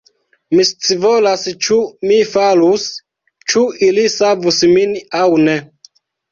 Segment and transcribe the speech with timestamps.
[0.59, 2.87] Mi scivolas ĉu mi falus,
[3.53, 5.59] ĉu ili savus min aŭ ne